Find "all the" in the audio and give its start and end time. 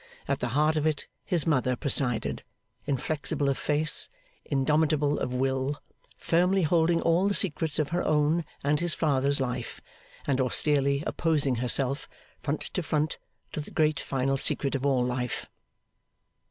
7.03-7.35